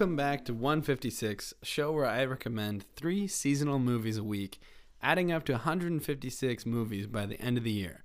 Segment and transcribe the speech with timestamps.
[0.00, 4.58] Welcome back to 156, a show where I recommend three seasonal movies a week,
[5.02, 8.02] adding up to 156 movies by the end of the year.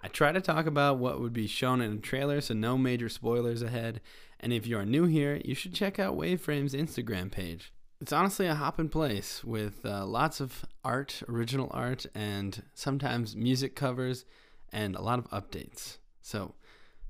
[0.00, 3.10] I try to talk about what would be shown in a trailer, so no major
[3.10, 4.00] spoilers ahead.
[4.40, 7.70] And if you are new here, you should check out Waveframe's Instagram page.
[8.00, 13.76] It's honestly a hopping place with uh, lots of art, original art, and sometimes music
[13.76, 14.24] covers
[14.72, 15.98] and a lot of updates.
[16.22, 16.54] So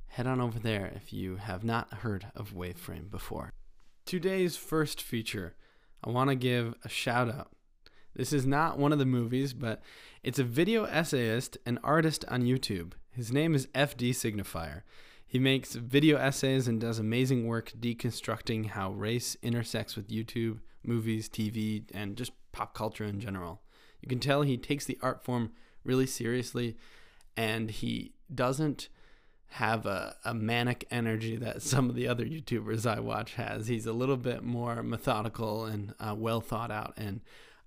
[0.08, 3.52] head on over there if you have not heard of Waveframe before.
[4.06, 5.56] Today's first feature,
[6.04, 7.50] I want to give a shout out.
[8.14, 9.82] This is not one of the movies, but
[10.22, 12.92] it's a video essayist and artist on YouTube.
[13.10, 14.82] His name is FD Signifier.
[15.26, 21.28] He makes video essays and does amazing work deconstructing how race intersects with YouTube, movies,
[21.28, 23.60] TV, and just pop culture in general.
[24.00, 25.50] You can tell he takes the art form
[25.82, 26.76] really seriously
[27.36, 28.88] and he doesn't
[29.48, 33.68] have a, a manic energy that some of the other YouTubers I watch has.
[33.68, 37.20] He's a little bit more methodical and uh, well thought out, and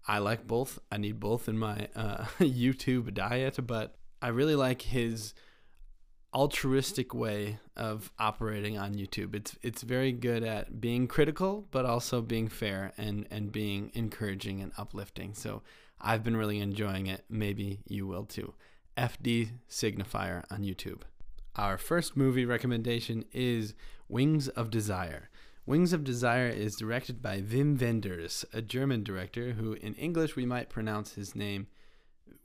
[0.08, 0.80] I like both.
[0.91, 5.33] I need both in my uh, YouTube diet, but I really like his
[6.33, 9.33] altruistic way of operating on YouTube.
[9.33, 14.61] It's it's very good at being critical, but also being fair and and being encouraging
[14.61, 15.33] and uplifting.
[15.33, 15.64] So
[16.02, 17.23] I've been really enjoying it.
[17.30, 18.53] Maybe you will too.
[18.97, 21.02] FD Signifier on YouTube.
[21.59, 23.73] Our first movie recommendation is
[24.07, 25.29] Wings of Desire.
[25.65, 30.45] Wings of Desire is directed by Wim Wenders, a German director who, in English, we
[30.45, 31.67] might pronounce his name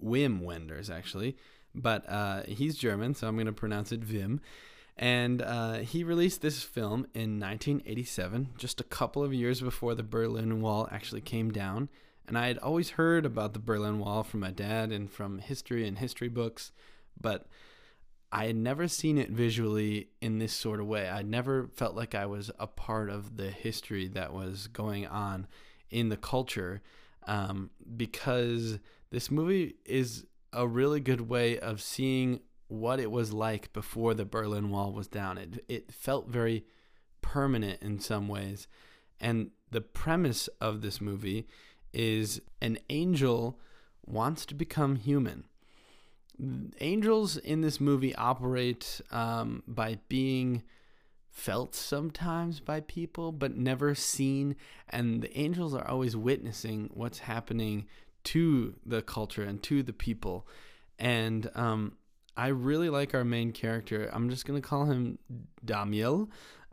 [0.02, 1.36] Wim Wenders, actually,
[1.76, 4.40] but uh, he's German, so I'm going to pronounce it Wim.
[4.96, 10.02] And uh, he released this film in 1987, just a couple of years before the
[10.02, 11.88] Berlin Wall actually came down.
[12.26, 15.86] And I had always heard about the Berlin Wall from my dad and from history
[15.86, 16.72] and history books,
[17.20, 17.46] but
[18.34, 21.08] I had never seen it visually in this sort of way.
[21.08, 25.46] I never felt like I was a part of the history that was going on
[25.88, 26.82] in the culture
[27.28, 28.80] um, because
[29.10, 34.24] this movie is a really good way of seeing what it was like before the
[34.24, 35.38] Berlin Wall was down.
[35.38, 36.64] It, it felt very
[37.22, 38.66] permanent in some ways.
[39.20, 41.46] And the premise of this movie
[41.92, 43.60] is an angel
[44.04, 45.44] wants to become human
[46.80, 50.62] angels in this movie operate um, by being
[51.30, 54.56] felt sometimes by people, but never seen.
[54.88, 57.86] And the angels are always witnessing what's happening
[58.24, 60.46] to the culture and to the people.
[60.98, 61.96] And um,
[62.36, 64.08] I really like our main character.
[64.12, 65.18] I'm just going to call him
[65.64, 66.28] Damiel,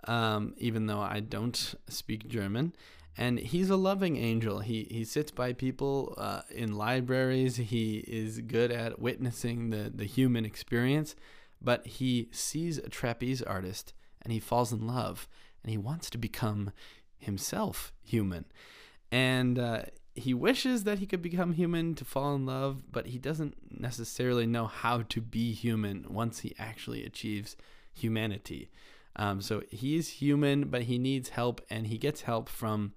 [0.06, 2.74] um, even though I don't speak German
[3.18, 4.60] and he's a loving angel.
[4.60, 7.58] He he sits by people uh, in libraries.
[7.58, 11.16] He is good at witnessing the the human experience,
[11.62, 15.28] but he sees a trapeze artist and he falls in love
[15.64, 16.72] and he wants to become
[17.18, 18.46] himself human,
[19.12, 19.84] and uh,
[20.16, 24.46] he wishes that he could become human to fall in love, but he doesn't necessarily
[24.46, 27.56] know how to be human once he actually achieves
[27.94, 28.70] humanity.
[29.16, 32.94] Um, so he's human, but he needs help, and he gets help from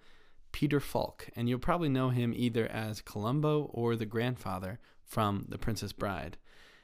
[0.53, 1.29] Peter Falk.
[1.35, 6.37] And you'll probably know him either as Columbo or the grandfather from The Princess Bride.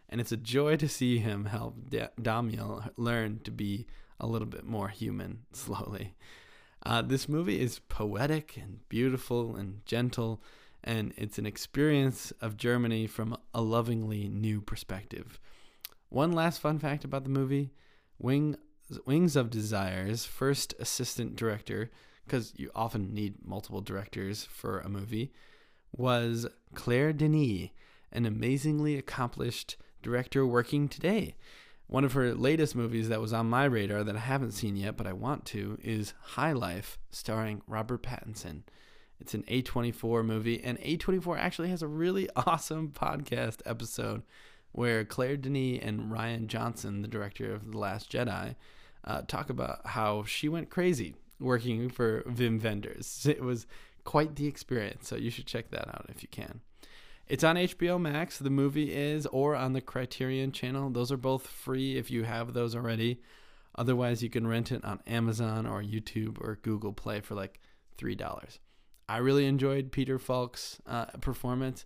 [0.08, 3.86] And it's a joy to see him help Damiel learn to be
[4.18, 6.14] a little bit more human slowly.
[6.84, 10.42] Uh, this movie is poetic and beautiful and gentle,
[10.82, 15.38] and it's an experience of Germany from a lovingly new perspective.
[16.08, 17.70] One last fun fact about the movie
[18.18, 18.56] Wing
[19.06, 21.90] Wings of Desire's first assistant director,
[22.24, 25.32] because you often need multiple directors for a movie,
[25.96, 27.70] was Claire Denis,
[28.12, 31.36] an amazingly accomplished director working today.
[31.86, 34.96] One of her latest movies that was on my radar that I haven't seen yet,
[34.96, 38.62] but I want to, is High Life, starring Robert Pattinson.
[39.20, 44.22] It's an A24 movie, and A24 actually has a really awesome podcast episode
[44.72, 48.54] where Claire Denis and Rian Johnson, the director of The Last Jedi,
[49.04, 53.26] uh, talk about how she went crazy working for Wim Wenders.
[53.28, 53.66] It was
[54.04, 56.60] quite the experience, so you should check that out if you can.
[57.26, 60.90] It's on HBO Max, the movie is, or on the Criterion channel.
[60.90, 63.20] Those are both free if you have those already.
[63.76, 67.60] Otherwise, you can rent it on Amazon or YouTube or Google Play for like
[67.98, 68.58] $3.
[69.08, 71.84] I really enjoyed Peter Falk's uh, performance.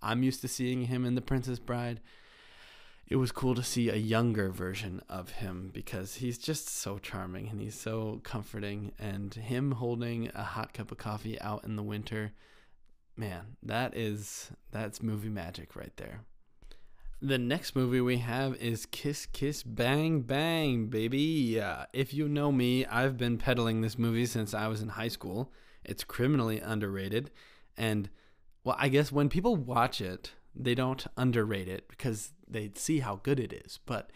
[0.00, 2.00] I'm used to seeing him in The Princess Bride
[3.08, 7.48] it was cool to see a younger version of him because he's just so charming
[7.48, 11.82] and he's so comforting and him holding a hot cup of coffee out in the
[11.82, 12.32] winter
[13.16, 16.20] man that is that's movie magic right there
[17.22, 21.58] The next movie we have is Kiss Kiss Bang Bang, baby.
[21.58, 25.08] Uh, if you know me, I've been peddling this movie since I was in high
[25.08, 25.50] school.
[25.82, 27.30] It's criminally underrated.
[27.74, 28.10] And,
[28.64, 33.20] well, I guess when people watch it, they don't underrate it because they see how
[33.22, 33.78] good it is.
[33.86, 34.10] But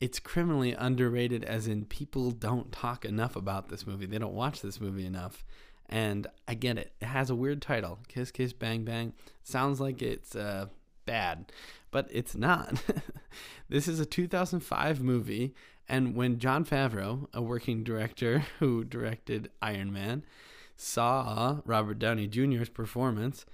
[0.00, 4.06] it's criminally underrated, as in people don't talk enough about this movie.
[4.06, 5.44] They don't watch this movie enough.
[5.88, 6.92] And I get it.
[7.00, 9.12] It has a weird title Kiss Kiss Bang Bang.
[9.42, 10.66] Sounds like it's uh,
[11.04, 11.52] bad
[11.92, 12.82] but it's not.
[13.68, 15.54] this is a 2005 movie,
[15.88, 20.24] and when Jon Favreau, a working director who directed Iron Man,
[20.74, 23.46] saw Robert Downey Jr.'s performance,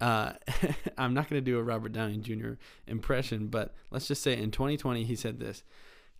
[0.00, 0.32] uh,
[0.98, 2.52] I'm not going to do a Robert Downey Jr.
[2.86, 5.62] impression, but let's just say in 2020 he said this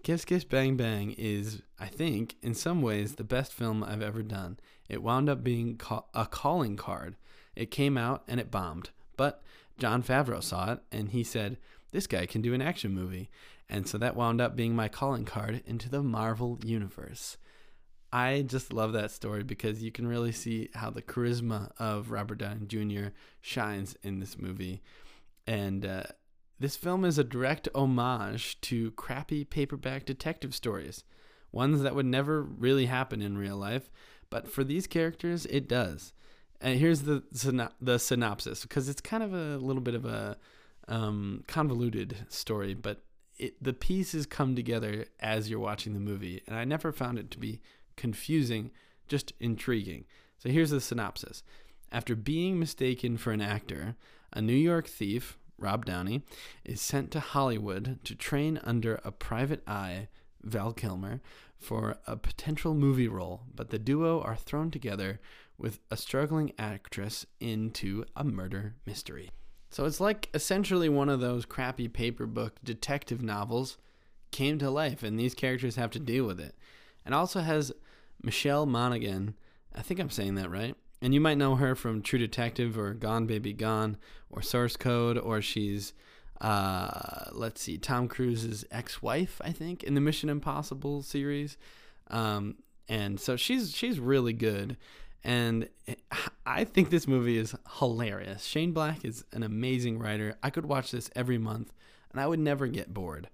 [0.03, 4.23] Kiss Kiss Bang Bang is, I think, in some ways, the best film I've ever
[4.23, 4.59] done.
[4.89, 5.79] It wound up being
[6.15, 7.17] a calling card.
[7.55, 8.91] It came out and it bombed.
[9.17, 9.43] But
[9.79, 11.59] Jon Favreau saw it and he said,
[11.91, 13.31] This guy can do an action movie.
[13.69, 17.37] And so that wound up being my calling card into the Marvel Universe.
[18.13, 22.39] I just love that story because you can really see how the charisma of Robert
[22.39, 23.11] Downey Jr.
[23.41, 24.83] shines in this movie.
[25.47, 26.05] And uh,
[26.59, 31.05] this film is a direct homage to crappy paperback detective stories,
[31.53, 33.91] ones that would never really happen in real life.
[34.29, 36.13] But for these characters, it does.
[36.61, 37.23] And here's the
[37.81, 40.37] the synopsis because it's kind of a little bit of a
[40.89, 43.03] um, convoluted story, but
[43.39, 47.31] it, the pieces come together as you're watching the movie, and I never found it
[47.31, 47.61] to be
[48.01, 48.71] confusing,
[49.07, 50.05] just intriguing.
[50.39, 51.43] So here's the synopsis:
[51.93, 53.95] After being mistaken for an actor,
[54.33, 56.23] a New York thief, Rob Downey,
[56.65, 60.09] is sent to Hollywood to train under a private eye,
[60.43, 61.21] Val Kilmer,
[61.59, 65.21] for a potential movie role, but the duo are thrown together
[65.59, 69.29] with a struggling actress into a murder mystery.
[69.69, 73.77] So it's like essentially one of those crappy paper book detective novels
[74.31, 76.55] came to life, and these characters have to deal with it.
[77.05, 77.73] And also has
[78.23, 79.35] Michelle Monaghan.
[79.75, 80.75] I think I'm saying that right.
[81.03, 83.97] And you might know her from True Detective or Gone Baby Gone
[84.29, 85.95] or Source Code, or she's,
[86.41, 91.57] uh, let's see, Tom Cruise's ex wife, I think, in the Mission Impossible series.
[92.09, 92.57] Um,
[92.89, 94.77] and so she's she's really good
[95.23, 95.69] and
[96.47, 98.45] I think this movie is hilarious.
[98.45, 100.37] Shane Black is an amazing writer.
[100.43, 101.73] I could watch this every month
[102.11, 103.29] and I would never get bored.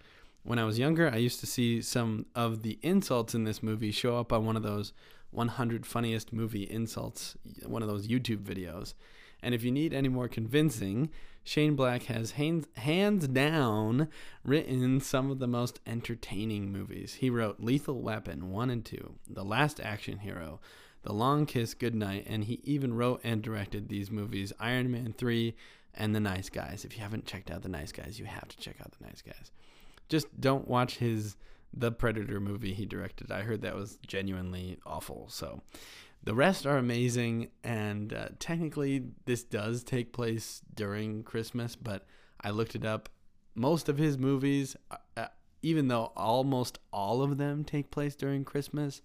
[0.47, 3.91] When I was younger, I used to see some of the insults in this movie
[3.91, 4.93] show up on one of those
[5.33, 8.95] 100 funniest movie insults, one of those YouTube videos.
[9.43, 11.11] And if you need any more convincing,
[11.43, 14.07] Shane Black has hands, hands down
[14.45, 17.15] written some of the most entertaining movies.
[17.15, 20.61] He wrote Lethal Weapon 1 and 2, The Last Action Hero,
[21.03, 25.57] the Long Kiss Goodnight, and he even wrote and directed these movies Iron Man 3
[25.93, 26.85] and The Nice Guys.
[26.85, 29.23] If you haven't checked out The Nice Guys, you have to check out The Nice
[29.23, 29.51] Guys.
[30.09, 31.37] Just don't watch his
[31.73, 33.31] The Predator movie he directed.
[33.31, 35.27] I heard that was genuinely awful.
[35.29, 35.63] So
[36.23, 42.07] the rest are amazing, and uh, technically, this does take place during Christmas, but
[42.41, 43.09] I looked it up.
[43.55, 45.27] Most of his movies, uh, uh
[45.63, 49.03] even though almost all of them take place during Christmas,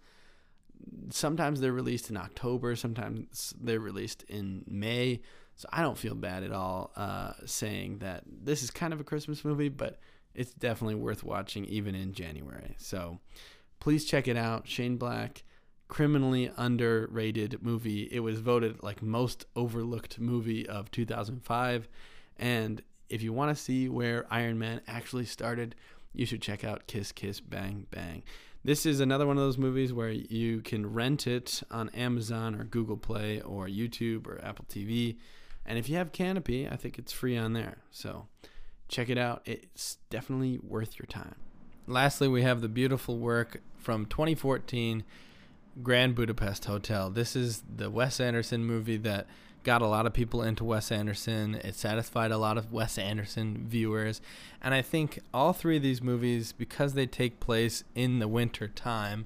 [1.09, 5.21] sometimes they're released in October, sometimes they're released in May.
[5.55, 9.03] So I don't feel bad at all uh, saying that this is kind of a
[9.03, 9.99] Christmas movie, but
[10.33, 12.75] it's definitely worth watching even in January.
[12.77, 13.19] So
[13.79, 14.67] please check it out.
[14.67, 15.43] Shane Black,
[15.87, 18.07] criminally underrated movie.
[18.11, 21.87] It was voted like most overlooked movie of 2005.
[22.37, 25.75] And if you want to see where Iron Man actually started,
[26.13, 28.23] you should check out Kiss Kiss Bang Bang.
[28.63, 32.63] This is another one of those movies where you can rent it on Amazon or
[32.63, 35.17] Google Play or YouTube or Apple TV.
[35.65, 37.79] And if you have Kanopy, I think it's free on there.
[37.89, 38.27] So
[38.91, 39.41] check it out.
[39.45, 41.35] It's definitely worth your time.
[41.87, 45.03] Lastly, we have the beautiful work from 2014
[45.81, 47.09] Grand Budapest Hotel.
[47.09, 49.25] This is the Wes Anderson movie that
[49.63, 51.55] got a lot of people into Wes Anderson.
[51.55, 54.21] It satisfied a lot of Wes Anderson viewers.
[54.61, 58.67] And I think all three of these movies, because they take place in the winter
[58.67, 59.25] time,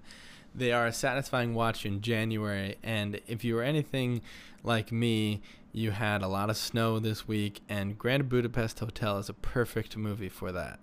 [0.55, 2.77] they are a satisfying watch in January.
[2.83, 4.21] And if you were anything
[4.63, 9.27] like me, you had a lot of snow this week, and Grand Budapest Hotel is
[9.27, 10.79] a perfect movie for that.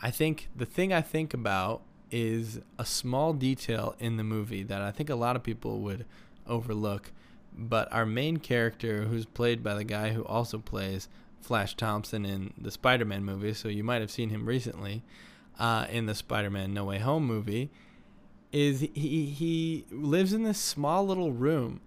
[0.00, 4.82] I think the thing I think about is a small detail in the movie that
[4.82, 6.04] I think a lot of people would
[6.46, 7.12] overlook
[7.56, 11.08] but our main character, who's played by the guy who also plays
[11.40, 15.02] Flash Thompson in the Spider Man movie, so you might have seen him recently
[15.58, 17.70] uh, in the Spider Man No Way Home movie,
[18.54, 21.80] is he, he lives in this small little room.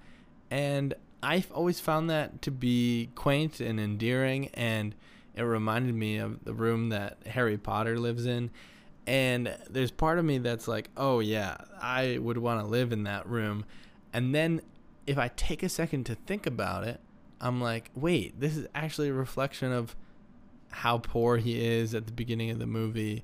[0.52, 0.94] And
[1.24, 4.50] I've always found that to be quaint and endearing.
[4.54, 4.94] And
[5.34, 8.52] it reminded me of the room that Harry Potter lives in.
[9.08, 13.04] And there's part of me that's like, oh, yeah, I would want to live in
[13.04, 13.64] that room.
[14.12, 14.62] And then
[15.06, 17.00] if I take a second to think about it,
[17.40, 19.96] I'm like, wait, this is actually a reflection of
[20.70, 23.24] how poor he is at the beginning of the movie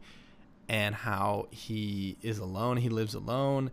[0.70, 2.78] and how he is alone.
[2.78, 3.72] He lives alone.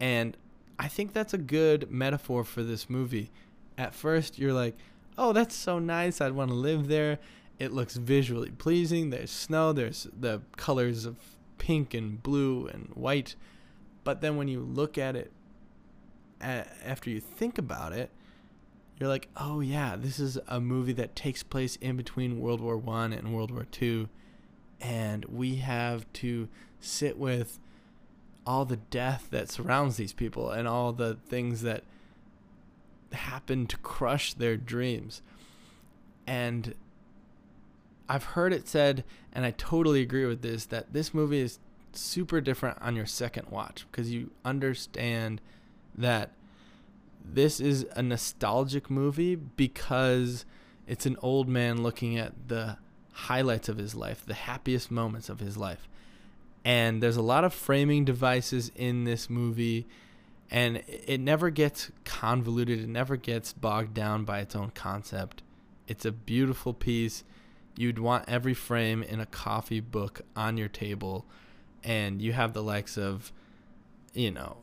[0.00, 0.36] And
[0.78, 3.30] I think that's a good metaphor for this movie.
[3.76, 4.76] At first, you're like,
[5.16, 6.20] oh, that's so nice.
[6.20, 7.18] I'd want to live there.
[7.58, 9.10] It looks visually pleasing.
[9.10, 11.16] There's snow, there's the colors of
[11.58, 13.34] pink and blue and white.
[14.04, 15.32] But then when you look at it
[16.40, 18.10] after you think about it,
[18.98, 22.76] you're like, oh yeah, this is a movie that takes place in between World War
[22.76, 24.08] One and World War Two,
[24.80, 26.48] and we have to
[26.80, 27.58] sit with
[28.46, 31.84] all the death that surrounds these people and all the things that
[33.12, 35.22] happen to crush their dreams.
[36.26, 36.74] And
[38.08, 41.58] I've heard it said, and I totally agree with this, that this movie is
[41.92, 45.40] super different on your second watch because you understand
[45.94, 46.32] that
[47.24, 50.46] this is a nostalgic movie because
[50.86, 52.78] it's an old man looking at the
[53.18, 55.88] highlights of his life, the happiest moments of his life.
[56.64, 59.88] And there's a lot of framing devices in this movie,
[60.50, 65.42] and it never gets convoluted, it never gets bogged down by its own concept.
[65.88, 67.24] It's a beautiful piece.
[67.76, 71.26] You'd want every frame in a coffee book on your table,
[71.82, 73.32] and you have the likes of,
[74.14, 74.58] you know,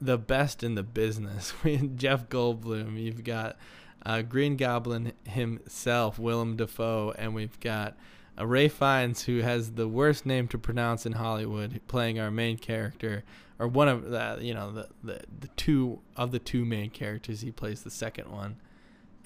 [0.00, 1.54] the best in the business.
[1.96, 3.56] Jeff Goldblum, you've got
[4.04, 7.96] uh, Green Goblin himself, Willem Dafoe, and we've got
[8.38, 12.58] uh, Ralph Fiennes, who has the worst name to pronounce in Hollywood, playing our main
[12.58, 13.24] character,
[13.58, 17.40] or one of the you know the, the the two of the two main characters.
[17.40, 18.56] He plays the second one,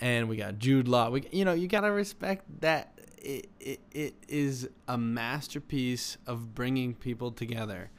[0.01, 1.11] and we got Jude Law.
[1.11, 2.91] We you know you gotta respect that.
[3.19, 7.91] It, it, it is a masterpiece of bringing people together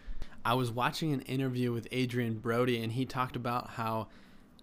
[0.46, 4.10] I was watching an interview with Adrien Brody, and he talked about how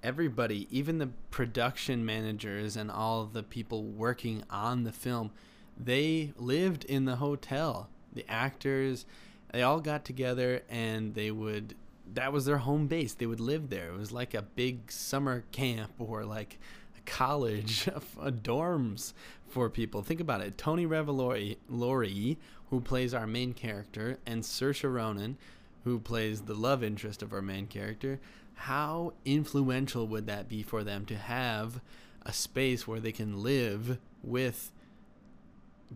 [0.02, 5.30] everybody, even the production managers and all the people working on the film,
[5.78, 7.88] they lived in the hotel.
[8.12, 9.06] The actors,
[9.52, 11.74] they all got together and they would
[12.14, 13.14] that was their home base.
[13.14, 13.88] They would live there.
[13.88, 16.58] It was like a big summer camp or like
[16.96, 19.12] a college, a uh, dorms
[19.48, 20.02] for people.
[20.02, 20.58] Think about it.
[20.58, 22.36] Tony Revolori,
[22.70, 25.36] who plays our main character, and Saoirse Ronan,
[25.84, 28.20] who plays the love interest of our main character,
[28.62, 31.80] how influential would that be for them to have
[32.24, 34.70] a space where they can live with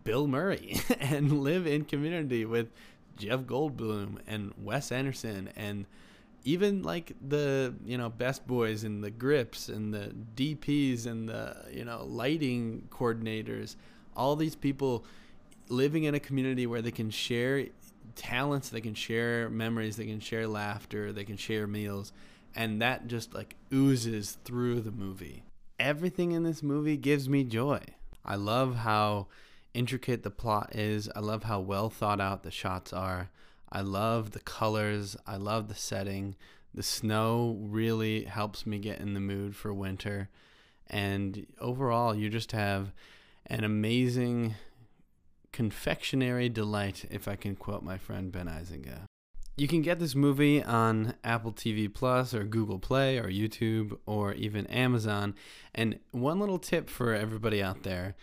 [0.02, 2.66] Bill Murray and live in community with
[3.16, 5.86] Jeff Goldblum and Wes Anderson and
[6.42, 11.56] even like the you know best boys and the grips and the DPs and the
[11.70, 13.76] you know lighting coordinators.
[14.16, 15.04] All these people
[15.68, 17.66] living in a community where they can share
[18.16, 22.12] talents they can share memories they can share laughter they can share meals
[22.56, 25.44] and that just like oozes through the movie.
[25.78, 27.80] Everything in this movie gives me joy.
[28.24, 29.26] I love how
[29.74, 31.10] intricate the plot is.
[31.14, 33.30] I love how well thought out the shots are.
[33.70, 35.16] I love the colors.
[35.26, 36.34] I love the setting.
[36.72, 40.30] The snow really helps me get in the mood for winter.
[40.88, 42.92] And overall you just have
[43.46, 44.54] an amazing
[45.52, 49.02] confectionery delight, if I can quote my friend Ben Eisinga.
[49.56, 54.34] You can get this movie on Apple TV Plus or Google Play or YouTube or
[54.34, 55.34] even Amazon.
[55.74, 58.16] And one little tip for everybody out there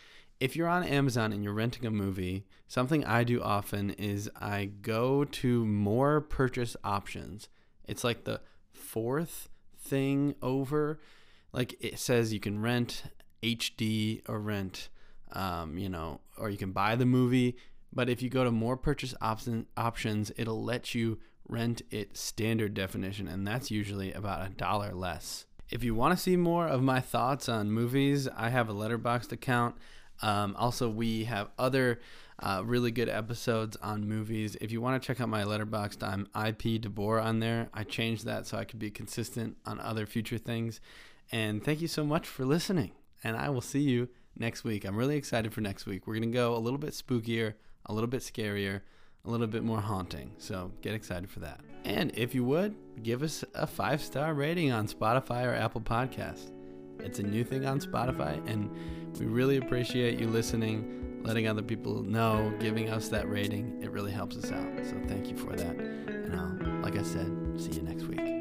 [0.44, 4.66] if you're on Amazon and you're renting a movie, something I do often is I
[4.66, 7.48] go to more purchase options.
[7.86, 8.42] It's like the
[8.74, 9.48] fourth
[9.78, 11.00] thing over.
[11.54, 13.04] Like it says you can rent
[13.42, 14.90] HD or rent
[15.32, 17.58] um, you know, or you can buy the movie.
[17.94, 22.74] But if you go to more purchase option, options, it'll let you rent it standard
[22.74, 25.46] definition, and that's usually about a dollar less.
[25.70, 29.32] If you want to see more of my thoughts on movies, I have a Letterboxd
[29.32, 29.76] account.
[30.22, 32.00] Um, also, we have other
[32.40, 34.56] uh, really good episodes on movies.
[34.62, 37.70] If you want to check out my Letterboxd, I'm IP DeBoer on there.
[37.74, 40.80] I changed that so I could be consistent on other future things.
[41.32, 42.92] And thank you so much for listening.
[43.24, 44.86] And I will see you next week.
[44.86, 46.06] I'm really excited for next week.
[46.06, 47.54] We're going to go a little bit spookier,
[47.86, 48.82] a little bit scarier,
[49.25, 50.32] a little bit more haunting.
[50.38, 51.62] So get excited for that.
[51.86, 56.52] And if you would, give us a five star rating on Spotify or Apple Podcast.
[57.00, 58.70] It's a new thing on Spotify, and
[59.20, 63.82] we really appreciate you listening, letting other people know, giving us that rating.
[63.82, 64.86] It really helps us out.
[64.86, 65.75] So thank you for that.
[65.75, 68.33] And I'll, like I said, see you next week.